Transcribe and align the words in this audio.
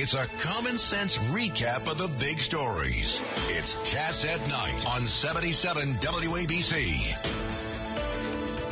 It's 0.00 0.14
a 0.14 0.26
common 0.38 0.78
sense 0.78 1.18
recap 1.18 1.90
of 1.90 1.98
the 1.98 2.06
big 2.20 2.38
stories. 2.38 3.20
It's 3.48 3.74
Cats 3.92 4.24
at 4.24 4.38
Night 4.48 4.86
on 4.94 5.02
77 5.02 5.94
WABC. 5.94 7.16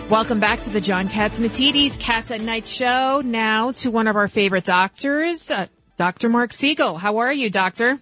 Welcome 0.08 0.38
back 0.38 0.60
to 0.60 0.70
the 0.70 0.80
John 0.80 1.08
Catsimatidis 1.08 1.98
Cats 1.98 2.30
at 2.30 2.40
Night 2.40 2.64
show. 2.64 3.22
Now 3.24 3.72
to 3.72 3.90
one 3.90 4.06
of 4.06 4.14
our 4.14 4.28
favorite 4.28 4.62
doctors, 4.64 5.50
uh, 5.50 5.66
Dr. 5.96 6.28
Marc 6.28 6.52
Siegel. 6.52 6.96
How 6.96 7.16
are 7.16 7.32
you, 7.32 7.50
doctor? 7.50 7.98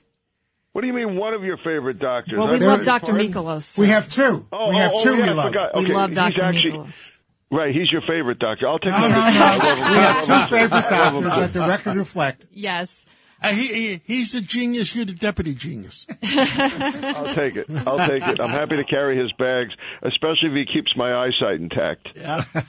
What 0.72 0.82
do 0.82 0.86
you 0.86 0.92
mean, 0.92 1.16
one 1.16 1.32
of 1.32 1.44
your 1.44 1.56
favorite 1.56 1.98
doctors? 2.00 2.36
Well, 2.36 2.48
we 2.48 2.56
I 2.56 2.58
love 2.58 2.84
Dr. 2.84 3.12
pardon? 3.12 3.32
Mikolos. 3.32 3.78
We 3.78 3.86
have 3.86 4.06
two. 4.06 4.46
Oh, 4.52 4.68
we 4.68 4.76
have 4.76 4.90
oh, 4.92 5.02
two 5.02 5.10
oh, 5.10 5.14
yeah, 5.14 5.26
we 5.28 5.32
love. 5.32 5.46
forgot. 5.46 5.74
We 5.76 5.84
Okay, 5.84 5.94
love 5.94 6.10
he's 6.10 6.16
Dr. 6.18 6.44
actually- 6.44 6.72
Mikolos. 6.72 7.10
Right, 7.50 7.72
he's 7.72 7.92
your 7.92 8.00
favorite 8.00 8.40
doctor. 8.40 8.66
I'll 8.66 8.80
take 8.80 8.90
No, 8.90 8.98
no, 9.02 9.08
no. 9.10 9.14
I 9.16 9.56
love 9.56 9.78
him. 9.78 9.92
We 9.92 9.98
have 10.00 10.24
two 10.26 10.32
I 10.32 10.38
love 10.38 10.42
him. 10.42 10.43
Favorite 10.68 10.92
I 10.92 10.98
love 11.04 11.14
him 11.14 11.22
doctors. 11.24 11.40
Let 11.40 11.52
the 11.52 11.60
record 11.68 11.96
reflect. 11.96 12.46
Yes. 12.52 13.06
Uh, 13.42 13.48
he, 13.48 13.66
he 13.66 14.00
he's 14.06 14.34
a 14.34 14.40
genius. 14.40 14.94
You're 14.96 15.04
the 15.04 15.12
deputy 15.12 15.54
genius. 15.54 16.06
I'll 16.22 17.34
take 17.34 17.56
it. 17.56 17.66
I'll 17.86 17.98
take 18.08 18.22
it. 18.22 18.40
I'm 18.40 18.48
happy 18.48 18.76
to 18.76 18.84
carry 18.84 19.18
his 19.20 19.30
bags, 19.38 19.70
especially 20.02 20.48
if 20.48 20.54
he 20.54 20.64
keeps 20.72 20.96
my 20.96 21.12
eyesight 21.12 21.60
intact. 21.60 22.08
Yeah. 22.14 22.44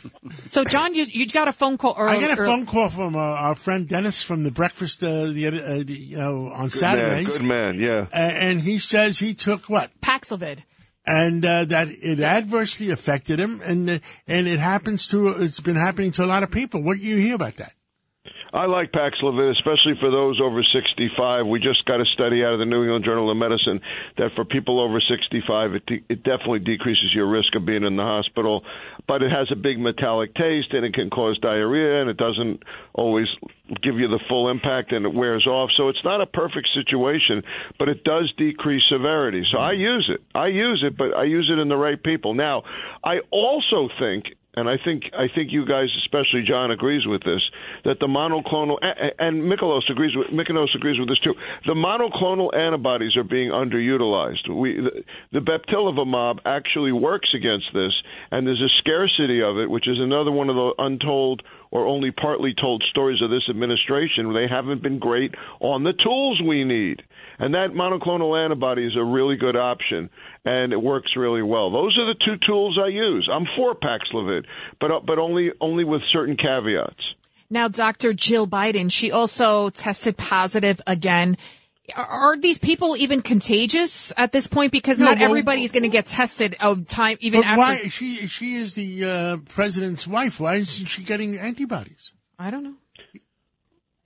So, 0.47 0.63
John, 0.65 0.93
you, 0.95 1.05
you 1.07 1.27
got 1.27 1.47
a 1.47 1.53
phone 1.53 1.77
call 1.77 1.95
earlier. 1.97 2.17
I 2.17 2.19
got 2.27 2.31
a 2.39 2.43
phone 2.43 2.65
call 2.65 2.89
from 2.89 3.15
uh, 3.15 3.19
our 3.19 3.55
friend 3.55 3.87
Dennis 3.87 4.21
from 4.23 4.43
the 4.43 4.51
breakfast 4.51 5.01
uh, 5.03 5.25
the, 5.27 5.47
uh, 5.47 5.83
the 5.83 5.93
you 5.93 6.17
know 6.17 6.47
on 6.47 6.61
Man, 6.61 6.69
Saturdays, 6.71 7.37
good 7.37 7.45
man. 7.45 7.79
Yeah. 7.79 8.07
A- 8.11 8.17
and 8.17 8.59
he 8.59 8.79
says 8.79 9.19
he 9.19 9.33
took 9.33 9.69
what 9.69 9.91
Paxlovid. 10.01 10.63
and 11.05 11.45
uh, 11.45 11.65
that 11.65 11.87
it 11.89 12.19
adversely 12.19 12.89
affected 12.89 13.39
him, 13.39 13.61
and 13.63 13.89
uh, 13.89 13.99
and 14.27 14.47
it 14.47 14.59
happens 14.59 15.07
to 15.09 15.29
it's 15.29 15.59
been 15.59 15.75
happening 15.75 16.11
to 16.11 16.25
a 16.25 16.27
lot 16.27 16.43
of 16.43 16.51
people. 16.51 16.81
What 16.83 16.97
do 16.97 17.03
you 17.03 17.17
hear 17.17 17.35
about 17.35 17.57
that? 17.57 17.73
I 18.55 18.67
like 18.67 18.93
Paxlovid, 18.93 19.51
especially 19.51 19.99
for 19.99 20.09
those 20.09 20.39
over 20.41 20.63
65. 20.63 21.45
We 21.45 21.59
just 21.59 21.83
got 21.83 21.99
a 21.99 22.05
study 22.13 22.41
out 22.41 22.53
of 22.53 22.59
the 22.59 22.65
New 22.65 22.83
England 22.83 23.03
Journal 23.03 23.29
of 23.29 23.35
Medicine 23.35 23.81
that 24.17 24.31
for 24.33 24.45
people 24.45 24.79
over 24.79 25.01
65, 25.01 25.73
it, 25.75 25.85
de- 25.85 26.03
it 26.07 26.23
definitely 26.23 26.59
decreases 26.59 27.11
your 27.13 27.27
risk 27.27 27.53
of 27.55 27.65
being 27.65 27.83
in 27.83 27.97
the 27.97 28.03
hospital. 28.03 28.63
But 29.09 29.23
it 29.23 29.29
has 29.29 29.49
a 29.51 29.57
big 29.57 29.77
metallic 29.77 30.33
taste, 30.35 30.71
and 30.71 30.85
it 30.85 30.93
can 30.93 31.09
cause 31.09 31.37
diarrhea, 31.39 31.99
and 31.99 32.09
it 32.09 32.15
doesn't 32.15 32.63
always 32.93 33.27
give 33.83 33.99
you 33.99 34.07
the 34.07 34.23
full 34.29 34.49
impact, 34.49 34.93
and 34.93 35.05
it 35.05 35.13
wears 35.13 35.45
off. 35.45 35.69
So 35.75 35.89
it's 35.89 36.03
not 36.05 36.21
a 36.21 36.25
perfect 36.25 36.69
situation, 36.73 37.43
but 37.77 37.89
it 37.89 38.05
does 38.05 38.31
decrease 38.37 38.83
severity. 38.89 39.43
So 39.51 39.57
I 39.57 39.73
use 39.73 40.09
it. 40.09 40.21
I 40.33 40.47
use 40.47 40.81
it, 40.87 40.97
but 40.97 41.13
I 41.13 41.25
use 41.25 41.51
it 41.51 41.59
in 41.59 41.67
the 41.67 41.75
right 41.75 42.01
people. 42.01 42.33
Now, 42.33 42.63
I 43.03 43.17
also 43.31 43.89
think 43.99 44.27
and 44.55 44.69
I 44.69 44.75
think 44.83 45.03
I 45.13 45.27
think 45.33 45.51
you 45.51 45.65
guys, 45.65 45.87
especially 46.05 46.43
John, 46.47 46.71
agrees 46.71 47.05
with 47.05 47.23
this 47.23 47.41
that 47.83 47.99
the 47.99 48.07
monoclonal 48.07 48.77
and, 48.81 49.11
and 49.19 49.51
Mikolos 49.51 49.89
agrees 49.89 50.15
with 50.15 50.27
Mikolos 50.27 50.73
agrees 50.75 50.99
with 50.99 51.09
this 51.09 51.19
too. 51.19 51.33
The 51.65 51.73
monoclonal 51.73 52.55
antibodies 52.55 53.17
are 53.17 53.23
being 53.23 53.51
underutilized. 53.51 54.49
We 54.49 54.79
the, 54.79 55.39
the 55.39 55.39
bebtelovimab 55.39 56.39
actually 56.45 56.91
works 56.91 57.29
against 57.35 57.67
this, 57.73 57.93
and 58.31 58.47
there's 58.47 58.61
a 58.61 58.71
scarcity 58.79 59.41
of 59.41 59.57
it, 59.57 59.69
which 59.69 59.87
is 59.87 59.97
another 59.99 60.31
one 60.31 60.49
of 60.49 60.55
the 60.55 60.73
untold 60.77 61.41
or 61.75 61.85
only 61.85 62.09
partly 62.09 62.53
told 62.53 62.81
stories 62.89 63.21
of 63.21 63.29
this 63.29 63.43
administration. 63.49 64.33
They 64.33 64.47
haven't 64.49 64.81
been 64.81 64.97
great 64.97 65.35
on 65.59 65.83
the 65.83 65.91
tools 65.91 66.41
we 66.41 66.63
need. 66.63 67.01
And 67.37 67.53
that 67.53 67.71
monoclonal 67.75 68.41
antibody 68.41 68.87
is 68.87 68.95
a 68.97 69.03
really 69.03 69.35
good 69.35 69.57
option, 69.57 70.09
and 70.45 70.71
it 70.71 70.81
works 70.81 71.11
really 71.17 71.41
well. 71.41 71.69
Those 71.69 71.97
are 71.97 72.05
the 72.05 72.15
two 72.25 72.37
tools 72.47 72.79
I 72.81 72.87
use. 72.87 73.29
I'm 73.29 73.45
for 73.57 73.75
Paxlovid, 73.75 74.45
but 74.79 74.89
uh, 74.89 75.01
but 75.05 75.19
only 75.19 75.51
only 75.59 75.83
with 75.83 76.01
certain 76.13 76.37
caveats. 76.37 77.03
Now, 77.49 77.67
Dr. 77.67 78.13
Jill 78.13 78.47
Biden, 78.47 78.89
she 78.89 79.11
also 79.11 79.69
tested 79.69 80.15
positive 80.15 80.79
again. 80.87 81.35
Are, 81.95 82.35
these 82.37 82.57
people 82.57 82.97
even 82.97 83.21
contagious 83.21 84.11
at 84.17 84.31
this 84.31 84.47
point? 84.47 84.71
Because 84.71 84.97
No, 84.99 85.05
not 85.05 85.19
well- 85.19 85.29
everybody 85.29 85.63
is 85.63 85.71
going 85.71 85.83
to 85.83 85.89
get 85.89 86.07
tested 86.07 86.55
of 86.59 86.87
time, 86.87 87.17
even 87.21 87.41
But 87.41 87.47
after. 87.47 87.59
why 87.59 87.87
she 87.89 88.27
she 88.27 88.55
is 88.55 88.73
the 88.73 89.03
uh, 89.03 89.37
president's 89.49 90.07
wife? 90.07 90.39
Why 90.39 90.55
isn't 90.55 90.87
she 90.87 91.03
getting 91.03 91.37
antibodies? 91.37 92.11
I 92.39 92.49
don't 92.49 92.63
know. 92.63 92.75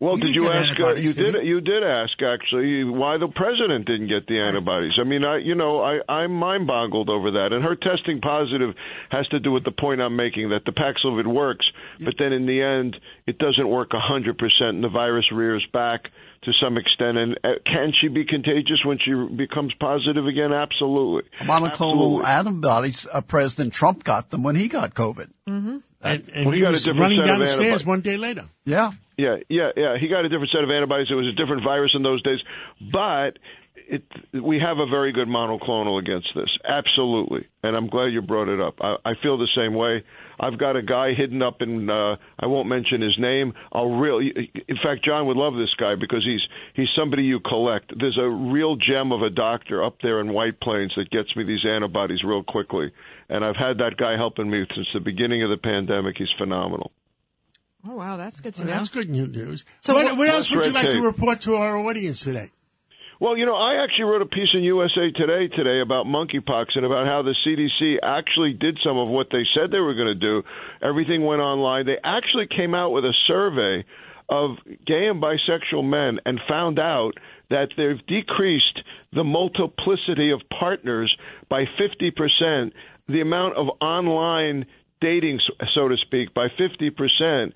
Well, 0.01 0.15
He 0.15 0.21
did 0.21 0.35
you 0.35 0.47
ask? 0.49 0.79
Uh, 0.79 0.93
you 0.93 1.11
did 1.11 1.33
did. 1.33 1.41
he? 1.43 1.47
You 1.49 1.59
did 1.59 1.83
ask 1.83 2.13
actually 2.23 2.85
why 2.85 3.17
the 3.17 3.27
president 3.27 3.85
didn't 3.85 4.07
get 4.07 4.27
the 4.27 4.39
antibodies. 4.39 4.93
I 4.99 5.03
mean, 5.03 5.25
I 5.25 5.39
you 5.39 5.55
know 5.55 5.81
I 5.81 5.99
I'm 6.07 6.31
mind 6.31 6.67
boggled 6.67 7.09
over 7.09 7.31
that. 7.31 7.49
And 7.51 7.63
her 7.65 7.75
testing 7.75 8.21
positive 8.21 8.75
has 9.09 9.27
to 9.29 9.39
do 9.41 9.51
with 9.51 9.65
the 9.65 9.71
point 9.71 9.99
I'm 10.01 10.15
making 10.15 10.49
that 10.49 10.63
the 10.65 10.71
Paxlovid 10.71 11.27
works, 11.27 11.65
but 11.99 12.13
then 12.17 12.31
in 12.31 12.45
the 12.45 12.61
end 12.61 12.95
it 13.27 13.39
doesn't 13.39 13.67
work 13.67 13.89
a 13.93 13.99
hundred 13.99 14.37
percent, 14.37 14.75
and 14.75 14.83
the 14.83 14.89
virus 14.89 15.25
rears 15.33 15.67
back 15.73 16.03
to 16.43 16.51
some 16.63 16.77
extent. 16.77 17.17
And 17.17 17.37
uh, 17.43 17.59
can 17.65 17.91
she 17.99 18.07
be 18.07 18.23
contagious 18.23 18.79
when 18.85 18.99
she 19.03 19.11
becomes 19.35 19.73
positive 19.81 20.25
again? 20.27 20.53
Absolutely. 20.53 21.29
monoclonal 21.41 22.23
Absolutely. 22.23 22.25
antibodies. 22.25 23.05
Uh, 23.11 23.19
President 23.19 23.73
Trump 23.73 24.05
got 24.05 24.29
them 24.29 24.43
when 24.43 24.55
he 24.55 24.69
got 24.69 24.93
COVID. 24.93 25.29
And, 26.01 26.29
and 26.33 26.45
Well, 26.45 26.53
he 26.53 26.59
he 26.59 26.61
got 26.63 26.69
a 26.69 26.71
was 26.71 26.83
different 26.83 27.01
running 27.01 27.19
set 27.19 27.27
down 27.27 27.41
of 27.41 27.47
the 27.47 27.53
stairs 27.53 27.85
one 27.85 28.01
day 28.01 28.17
later. 28.17 28.49
Yeah. 28.65 28.91
Yeah, 29.17 29.37
yeah, 29.49 29.71
yeah. 29.75 29.97
He 29.99 30.07
got 30.07 30.23
a 30.23 30.29
different 30.29 30.51
set 30.51 30.63
of 30.63 30.69
antibodies. 30.71 31.07
It 31.11 31.15
was 31.15 31.27
a 31.27 31.35
different 31.35 31.63
virus 31.63 31.91
in 31.93 32.03
those 32.03 32.23
days, 32.23 32.39
but 32.91 33.37
it, 33.87 34.03
we 34.43 34.59
have 34.59 34.77
a 34.79 34.85
very 34.85 35.11
good 35.11 35.27
monoclonal 35.27 35.99
against 35.99 36.27
this. 36.35 36.49
Absolutely, 36.67 37.47
and 37.63 37.75
I'm 37.75 37.87
glad 37.87 38.07
you 38.13 38.21
brought 38.21 38.47
it 38.49 38.59
up. 38.59 38.75
I, 38.81 38.95
I 39.05 39.13
feel 39.21 39.37
the 39.37 39.47
same 39.55 39.73
way. 39.73 40.03
I've 40.39 40.57
got 40.57 40.75
a 40.75 40.81
guy 40.81 41.13
hidden 41.13 41.41
up 41.41 41.61
in. 41.61 41.89
Uh, 41.89 42.15
I 42.39 42.45
won't 42.47 42.67
mention 42.69 43.01
his 43.01 43.15
name. 43.19 43.53
I'll 43.71 43.89
really. 43.91 44.51
In 44.67 44.77
fact, 44.83 45.03
John 45.05 45.25
would 45.27 45.37
love 45.37 45.53
this 45.55 45.73
guy 45.79 45.95
because 45.99 46.23
he's 46.25 46.41
he's 46.75 46.89
somebody 46.97 47.23
you 47.23 47.39
collect. 47.39 47.91
There's 47.99 48.17
a 48.21 48.29
real 48.29 48.75
gem 48.75 49.11
of 49.11 49.21
a 49.21 49.29
doctor 49.29 49.83
up 49.83 49.97
there 50.01 50.19
in 50.21 50.33
White 50.33 50.59
Plains 50.61 50.93
that 50.95 51.09
gets 51.11 51.35
me 51.35 51.43
these 51.43 51.65
antibodies 51.65 52.23
real 52.23 52.43
quickly, 52.43 52.91
and 53.29 53.43
I've 53.43 53.55
had 53.57 53.77
that 53.79 53.97
guy 53.97 54.15
helping 54.15 54.49
me 54.49 54.65
since 54.75 54.87
the 54.93 54.99
beginning 55.01 55.43
of 55.43 55.49
the 55.49 55.57
pandemic. 55.57 56.15
He's 56.17 56.27
phenomenal. 56.37 56.91
Oh, 57.87 57.95
wow. 57.95 58.17
That's 58.17 58.41
good 58.41 58.53
to 58.55 58.61
Well, 58.63 58.71
know. 58.71 58.77
that's 58.77 58.89
good 58.89 59.09
news. 59.09 59.63
So 59.79 59.93
what, 59.93 60.03
what- 60.05 60.17
what 60.17 60.27
else 60.27 60.51
would 60.51 60.65
you 60.65 60.73
red 60.73 60.73
like 60.73 60.89
to 60.89 61.01
report 61.01 61.41
to 61.43 61.55
our 61.55 61.77
audience 61.77 62.19
today? 62.19 62.51
Well, 63.21 63.35
you 63.35 63.45
know, 63.45 63.55
I 63.55 63.83
actually 63.83 64.05
wrote 64.05 64.21
a 64.21 64.25
piece 64.25 64.47
in 64.53 64.63
USA 64.63 65.11
Today 65.13 65.49
today 65.53 65.81
about 65.81 66.05
monkeypox 66.05 66.67
and 66.75 66.85
about 66.85 67.05
how 67.05 67.21
the 67.21 67.35
CDC 67.45 67.97
actually 68.01 68.53
did 68.53 68.79
some 68.81 68.97
of 68.97 69.09
what 69.09 69.27
they 69.29 69.43
said 69.53 69.71
they 69.71 69.79
were 69.79 69.93
going 69.93 70.07
to 70.07 70.15
do. 70.15 70.43
Everything 70.81 71.25
went 71.25 71.41
online. 71.41 71.85
They 71.85 71.97
actually 72.01 72.47
came 72.47 72.73
out 72.73 72.91
with 72.91 73.03
a 73.03 73.13
survey 73.27 73.83
of 74.29 74.51
gay 74.87 75.07
and 75.07 75.21
bisexual 75.21 75.83
men 75.83 76.21
and 76.25 76.39
found 76.47 76.79
out 76.79 77.11
that 77.49 77.67
they've 77.75 78.05
decreased 78.07 78.79
the 79.11 79.25
multiplicity 79.25 80.31
of 80.31 80.39
partners 80.57 81.13
by 81.49 81.65
50%, 81.65 82.71
the 83.09 83.19
amount 83.19 83.57
of 83.57 83.67
online 83.81 84.65
dating, 85.01 85.41
so 85.75 85.89
to 85.89 85.97
speak, 85.97 86.33
by 86.33 86.47
50%. 86.47 87.51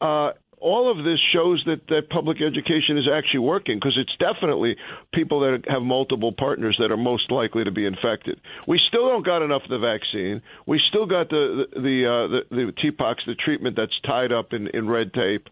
Uh, 0.00 0.34
all 0.60 0.90
of 0.90 1.04
this 1.04 1.18
shows 1.32 1.62
that, 1.66 1.86
that 1.88 2.10
public 2.10 2.38
education 2.42 2.98
is 2.98 3.08
actually 3.12 3.40
working 3.40 3.78
because 3.78 3.98
it's 3.98 4.14
definitely 4.18 4.76
people 5.12 5.40
that 5.40 5.64
have 5.68 5.82
multiple 5.82 6.32
partners 6.32 6.76
that 6.80 6.92
are 6.92 6.96
most 6.96 7.30
likely 7.30 7.64
to 7.64 7.70
be 7.70 7.86
infected. 7.86 8.40
We 8.68 8.78
still 8.88 9.08
don't 9.08 9.24
got 9.24 9.42
enough 9.42 9.62
of 9.64 9.70
the 9.70 9.78
vaccine. 9.78 10.42
We 10.66 10.80
still 10.88 11.06
got 11.06 11.28
the 11.28 11.64
the 11.74 11.80
the, 11.80 11.96
uh, 12.06 12.54
the, 12.54 12.66
the 12.66 12.72
TPOXX, 12.72 13.16
the 13.26 13.34
treatment 13.34 13.76
that's 13.76 13.98
tied 14.06 14.32
up 14.32 14.52
in, 14.52 14.68
in 14.68 14.88
red 14.88 15.12
tape, 15.12 15.48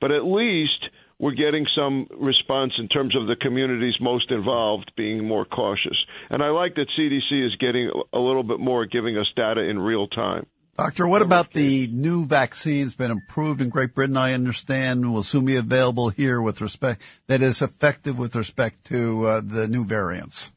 but 0.00 0.10
at 0.10 0.24
least 0.24 0.88
we're 1.18 1.32
getting 1.32 1.66
some 1.76 2.06
response 2.18 2.72
in 2.78 2.88
terms 2.88 3.14
of 3.14 3.26
the 3.26 3.36
communities 3.36 3.94
most 4.00 4.30
involved 4.30 4.90
being 4.96 5.26
more 5.26 5.44
cautious. 5.44 5.96
And 6.30 6.42
I 6.42 6.48
like 6.48 6.74
that 6.76 6.86
CDC 6.98 7.46
is 7.46 7.54
getting 7.56 7.90
a 8.12 8.18
little 8.18 8.42
bit 8.42 8.58
more, 8.58 8.86
giving 8.86 9.18
us 9.18 9.26
data 9.36 9.60
in 9.60 9.78
real 9.78 10.08
time. 10.08 10.46
Doctor, 10.80 11.06
what 11.06 11.20
about 11.20 11.52
the 11.52 11.88
new 11.88 12.24
vaccines 12.24 12.94
been 12.94 13.10
approved 13.10 13.60
in 13.60 13.68
Great 13.68 13.94
Britain? 13.94 14.16
I 14.16 14.32
understand 14.32 15.12
will 15.12 15.22
soon 15.22 15.44
be 15.44 15.56
available 15.56 16.08
here 16.08 16.40
with 16.40 16.62
respect 16.62 17.02
that 17.26 17.42
is 17.42 17.60
effective 17.60 18.18
with 18.18 18.34
respect 18.34 18.84
to 18.86 19.26
uh, 19.26 19.40
the 19.44 19.68
new 19.68 19.84
variants. 19.84 20.52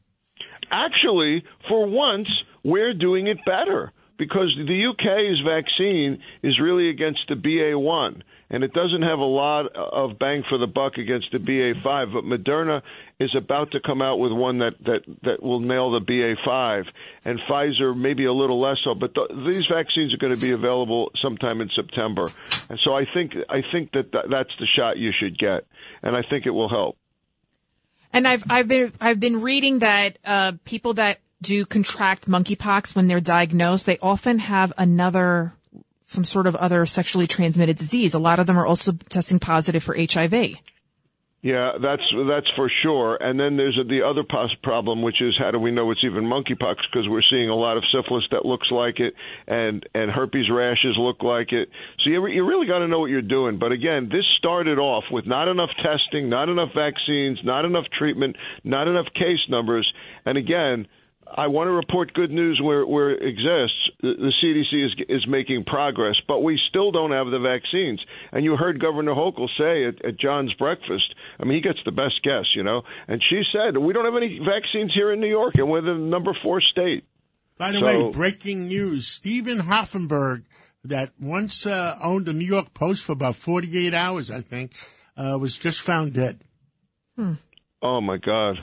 actually, 0.70 1.44
for 1.68 1.86
once, 1.86 2.26
we're 2.64 2.94
doing 2.94 3.26
it 3.26 3.36
better 3.44 3.92
because 4.16 4.50
the 4.56 4.86
UK's 4.86 5.42
vaccine 5.46 6.22
is 6.42 6.58
really 6.58 6.88
against 6.88 7.20
the 7.28 7.34
BA1, 7.34 8.22
and 8.48 8.64
it 8.64 8.72
doesn't 8.72 9.02
have 9.02 9.18
a 9.18 9.22
lot 9.22 9.66
of 9.76 10.18
bang 10.18 10.42
for 10.48 10.56
the 10.56 10.66
buck 10.66 10.94
against 10.96 11.32
the 11.32 11.38
BA5. 11.38 12.14
But 12.14 12.24
Moderna 12.24 12.80
is 13.20 13.34
about 13.36 13.70
to 13.70 13.80
come 13.80 14.02
out 14.02 14.16
with 14.16 14.32
one 14.32 14.58
that 14.58 14.72
that 14.84 15.00
that 15.22 15.42
will 15.42 15.60
nail 15.60 15.92
the 15.92 16.00
BA5, 16.00 16.84
and 17.24 17.38
Pfizer 17.48 17.96
maybe 17.96 18.24
a 18.24 18.32
little 18.32 18.60
less 18.60 18.76
so. 18.84 18.94
But 18.94 19.14
th- 19.14 19.28
these 19.46 19.64
vaccines 19.72 20.12
are 20.12 20.18
going 20.18 20.32
to 20.32 20.40
be 20.40 20.52
available 20.52 21.10
sometime 21.22 21.60
in 21.60 21.70
September, 21.74 22.32
and 22.68 22.78
so 22.84 22.94
I 22.94 23.04
think 23.12 23.32
I 23.48 23.62
think 23.72 23.92
that 23.92 24.10
th- 24.10 24.24
that's 24.30 24.50
the 24.58 24.66
shot 24.76 24.98
you 24.98 25.12
should 25.18 25.38
get, 25.38 25.66
and 26.02 26.16
I 26.16 26.22
think 26.28 26.46
it 26.46 26.50
will 26.50 26.68
help. 26.68 26.96
And 28.12 28.26
I've 28.26 28.44
I've 28.50 28.68
been 28.68 28.92
I've 29.00 29.20
been 29.20 29.42
reading 29.42 29.80
that 29.80 30.18
uh, 30.24 30.52
people 30.64 30.94
that 30.94 31.18
do 31.40 31.64
contract 31.64 32.26
monkeypox 32.26 32.96
when 32.96 33.06
they're 33.06 33.20
diagnosed, 33.20 33.86
they 33.86 33.98
often 33.98 34.38
have 34.38 34.72
another 34.76 35.52
some 36.02 36.24
sort 36.24 36.46
of 36.46 36.54
other 36.56 36.84
sexually 36.84 37.26
transmitted 37.26 37.76
disease. 37.76 38.14
A 38.14 38.18
lot 38.18 38.38
of 38.38 38.46
them 38.46 38.58
are 38.58 38.66
also 38.66 38.92
testing 38.92 39.38
positive 39.38 39.82
for 39.82 39.96
HIV. 39.96 40.58
Yeah, 41.44 41.72
that's 41.76 42.00
that's 42.26 42.46
for 42.56 42.70
sure. 42.82 43.18
And 43.20 43.38
then 43.38 43.58
there's 43.58 43.78
the 43.86 44.00
other 44.00 44.22
pos- 44.24 44.56
problem, 44.62 45.02
which 45.02 45.20
is 45.20 45.34
how 45.38 45.50
do 45.50 45.58
we 45.58 45.72
know 45.72 45.90
it's 45.90 46.00
even 46.02 46.24
monkeypox? 46.24 46.76
Because 46.90 47.06
we're 47.06 47.20
seeing 47.30 47.50
a 47.50 47.54
lot 47.54 47.76
of 47.76 47.82
syphilis 47.92 48.24
that 48.30 48.46
looks 48.46 48.68
like 48.70 48.98
it, 48.98 49.12
and 49.46 49.86
and 49.94 50.10
herpes 50.10 50.46
rashes 50.50 50.96
look 50.96 51.22
like 51.22 51.52
it. 51.52 51.68
So 52.02 52.08
you 52.08 52.26
you 52.28 52.46
really 52.46 52.66
got 52.66 52.78
to 52.78 52.88
know 52.88 52.98
what 52.98 53.10
you're 53.10 53.20
doing. 53.20 53.58
But 53.58 53.72
again, 53.72 54.08
this 54.10 54.24
started 54.38 54.78
off 54.78 55.04
with 55.10 55.26
not 55.26 55.48
enough 55.48 55.68
testing, 55.82 56.30
not 56.30 56.48
enough 56.48 56.70
vaccines, 56.74 57.38
not 57.44 57.66
enough 57.66 57.84
treatment, 57.98 58.36
not 58.64 58.88
enough 58.88 59.12
case 59.12 59.44
numbers, 59.50 59.86
and 60.24 60.38
again 60.38 60.86
I 61.26 61.46
want 61.48 61.68
to 61.68 61.72
report 61.72 62.12
good 62.14 62.30
news 62.30 62.60
where, 62.62 62.86
where 62.86 63.10
it 63.10 63.22
exists. 63.22 63.78
The, 64.00 64.14
the 64.18 64.32
CDC 64.42 64.84
is 64.86 64.92
is 65.08 65.26
making 65.28 65.64
progress, 65.64 66.14
but 66.28 66.40
we 66.40 66.58
still 66.68 66.90
don't 66.92 67.10
have 67.12 67.26
the 67.26 67.38
vaccines. 67.38 68.00
And 68.32 68.44
you 68.44 68.56
heard 68.56 68.80
Governor 68.80 69.12
Hochul 69.14 69.48
say 69.58 69.86
at, 69.86 70.04
at 70.04 70.18
John's 70.20 70.52
breakfast. 70.54 71.14
I 71.40 71.44
mean, 71.44 71.54
he 71.54 71.60
gets 71.60 71.78
the 71.84 71.92
best 71.92 72.22
guess, 72.22 72.44
you 72.54 72.62
know. 72.62 72.82
And 73.08 73.22
she 73.28 73.42
said 73.52 73.76
we 73.78 73.92
don't 73.92 74.04
have 74.04 74.16
any 74.16 74.38
vaccines 74.38 74.92
here 74.94 75.12
in 75.12 75.20
New 75.20 75.28
York, 75.30 75.54
and 75.56 75.68
we're 75.68 75.80
the 75.80 75.94
number 75.94 76.36
four 76.42 76.60
state. 76.60 77.04
By 77.58 77.72
the 77.72 77.78
So- 77.78 77.84
way, 78.06 78.12
breaking 78.12 78.68
news: 78.68 79.06
Steven 79.08 79.58
Hoffenberg, 79.58 80.44
that 80.84 81.12
once 81.20 81.66
uh, 81.66 81.98
owned 82.02 82.26
the 82.26 82.32
New 82.32 82.46
York 82.46 82.74
Post 82.74 83.04
for 83.04 83.12
about 83.12 83.36
48 83.36 83.94
hours, 83.94 84.30
I 84.30 84.40
think, 84.40 84.72
uh, 85.16 85.38
was 85.40 85.56
just 85.56 85.80
found 85.80 86.12
dead. 86.14 86.40
Oh 87.82 88.00
my 88.00 88.16
God. 88.18 88.56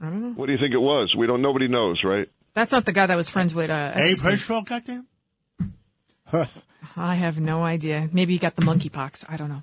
I 0.00 0.06
don't 0.06 0.22
know. 0.22 0.32
What 0.34 0.46
do 0.46 0.52
you 0.52 0.58
think 0.58 0.74
it 0.74 0.78
was? 0.80 1.14
We 1.16 1.26
don't. 1.26 1.42
Nobody 1.42 1.68
knows, 1.68 2.00
right? 2.04 2.28
That's 2.54 2.72
not 2.72 2.84
the 2.84 2.92
guy 2.92 3.06
that 3.06 3.16
was 3.16 3.28
friends 3.28 3.54
with 3.54 3.70
uh, 3.70 3.92
Abe 3.94 4.10
Epstein. 4.12 4.32
Hirschfeld 4.36 4.66
got. 4.66 6.48
I 6.96 7.14
have 7.14 7.38
no 7.40 7.62
idea. 7.62 8.08
Maybe 8.12 8.32
he 8.34 8.38
got 8.38 8.56
the 8.56 8.62
monkeypox. 8.62 9.24
I 9.28 9.36
don't 9.36 9.48
know. 9.48 9.62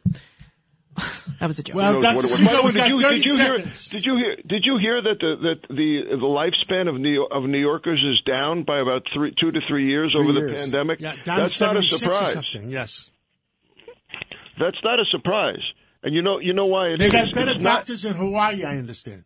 that 1.40 1.48
was 1.48 1.60
a 1.60 1.64
joke. 1.64 1.76
Well, 1.76 2.02
Dr. 2.02 2.16
what 2.16 2.26
it 2.26 2.32
was. 2.32 2.38
Siegel, 2.40 2.54
By 2.54 2.58
the 2.58 2.64
way, 2.68 2.72
we 2.72 2.80
did 2.80 2.90
you 2.90 3.00
did 3.02 3.26
you 3.26 3.38
hear 3.38 3.58
did 3.58 4.06
you 4.06 4.16
hear 4.16 4.36
did 4.48 4.64
you 4.66 4.78
hear 4.80 5.02
that 5.02 5.16
the 5.20 5.36
that 5.42 5.68
the 5.76 6.02
the 6.12 6.26
lifespan 6.26 6.88
of 6.88 7.00
New 7.00 7.26
of 7.30 7.44
New 7.44 7.60
Yorkers 7.60 8.02
is 8.02 8.22
down 8.32 8.64
by 8.64 8.80
about 8.80 9.04
three 9.14 9.34
two 9.40 9.52
to 9.52 9.60
three 9.68 9.88
years 9.90 10.16
over 10.16 10.32
the 10.32 10.54
pandemic? 10.56 11.02
Yeah, 11.02 11.16
down 11.26 11.40
That's 11.40 11.60
not 11.60 11.76
a 11.78 11.84
76 11.86 11.94
or 11.94 11.98
surprise. 11.98 12.34
something. 12.34 12.70
Yes, 12.70 13.10
That's 14.60 14.78
not 14.84 15.00
a 15.00 15.06
surprise. 15.12 15.62
And 16.04 16.14
you 16.16 16.22
know 16.22 16.40
you 16.40 16.54
know 16.54 16.68
why 16.68 16.90
it 16.90 17.00
they 17.00 17.08
is? 17.08 17.12
got 17.12 17.34
better 17.34 17.52
It's 17.52 17.60
not- 17.60 17.80
doctors 17.80 18.06
in 18.06 18.14
Hawaii. 18.14 18.64
I 18.64 18.78
understand. 18.78 19.26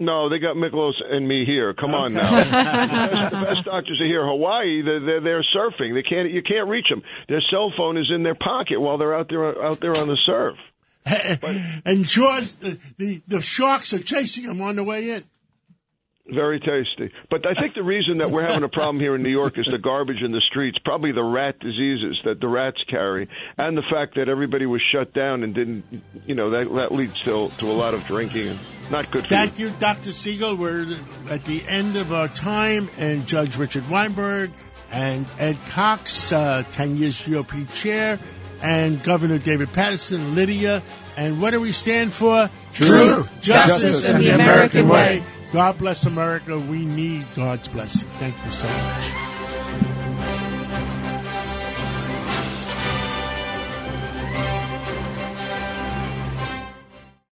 No, 0.00 0.28
they 0.28 0.38
got 0.38 0.56
Miklos 0.56 0.94
and 1.04 1.26
me 1.26 1.44
here. 1.44 1.74
Come 1.74 1.94
on 1.94 2.14
now. 2.14 2.30
the, 2.30 2.36
best, 2.50 3.30
the 3.32 3.40
best 3.40 3.64
doctors 3.64 4.00
are 4.00 4.06
here. 4.06 4.24
Hawaii, 4.24 4.82
they're, 4.82 5.00
they're 5.00 5.20
they're 5.20 5.46
surfing. 5.54 5.94
They 5.94 6.02
can't 6.02 6.30
you 6.30 6.42
can't 6.42 6.68
reach 6.68 6.86
them. 6.88 7.02
Their 7.28 7.42
cell 7.50 7.72
phone 7.76 7.96
is 7.96 8.10
in 8.14 8.22
their 8.22 8.36
pocket 8.36 8.80
while 8.80 8.98
they're 8.98 9.16
out 9.16 9.28
there 9.28 9.62
out 9.62 9.80
there 9.80 9.96
on 9.96 10.06
the 10.06 10.18
surf. 10.24 10.56
and 11.84 12.04
Jaws, 12.04 12.56
the, 12.56 12.78
the 12.96 13.22
the 13.26 13.40
sharks 13.40 13.92
are 13.92 14.02
chasing 14.02 14.46
them 14.46 14.60
on 14.60 14.76
the 14.76 14.84
way 14.84 15.10
in. 15.10 15.24
Very 16.30 16.60
tasty. 16.60 17.10
But 17.30 17.46
I 17.46 17.54
think 17.54 17.72
the 17.74 17.82
reason 17.82 18.18
that 18.18 18.30
we're 18.30 18.46
having 18.46 18.62
a 18.62 18.68
problem 18.68 19.00
here 19.00 19.14
in 19.14 19.22
New 19.22 19.30
York 19.30 19.56
is 19.56 19.66
the 19.70 19.78
garbage 19.78 20.20
in 20.22 20.30
the 20.30 20.42
streets, 20.50 20.76
probably 20.84 21.10
the 21.10 21.22
rat 21.22 21.58
diseases 21.58 22.18
that 22.24 22.40
the 22.40 22.48
rats 22.48 22.78
carry, 22.88 23.28
and 23.56 23.76
the 23.76 23.82
fact 23.90 24.16
that 24.16 24.28
everybody 24.28 24.66
was 24.66 24.82
shut 24.92 25.14
down 25.14 25.42
and 25.42 25.54
didn't, 25.54 25.84
you 26.26 26.34
know, 26.34 26.50
that, 26.50 26.70
that 26.74 26.92
leads 26.92 27.14
to, 27.22 27.50
to 27.58 27.70
a 27.70 27.72
lot 27.72 27.94
of 27.94 28.04
drinking 28.06 28.48
and 28.48 28.58
not 28.90 29.10
good 29.10 29.26
for 29.26 29.32
you. 29.32 29.38
Thank 29.38 29.58
you, 29.58 29.70
Dr. 29.80 30.12
Siegel. 30.12 30.56
We're 30.56 30.98
at 31.30 31.44
the 31.46 31.62
end 31.66 31.96
of 31.96 32.12
our 32.12 32.28
time, 32.28 32.90
and 32.98 33.26
Judge 33.26 33.56
Richard 33.56 33.88
Weinberg 33.88 34.50
and 34.90 35.26
Ed 35.38 35.56
Cox, 35.70 36.30
uh, 36.32 36.62
10 36.72 36.96
years 36.96 37.22
GOP 37.22 37.72
chair, 37.72 38.18
and 38.62 39.02
Governor 39.02 39.38
David 39.38 39.72
Paterson, 39.72 40.34
Lydia. 40.34 40.82
And 41.16 41.40
what 41.40 41.52
do 41.52 41.60
we 41.60 41.72
stand 41.72 42.12
for? 42.12 42.50
Truth, 42.72 43.40
justice, 43.40 44.06
and 44.06 44.22
the 44.22 44.34
American 44.34 44.88
way. 44.88 45.24
God 45.52 45.78
bless 45.78 46.04
America. 46.04 46.58
We 46.58 46.84
need 46.84 47.26
God's 47.34 47.68
blessing. 47.68 48.08
Thank 48.18 48.34
you 48.44 48.50
so 48.50 48.68
much. 48.68 49.37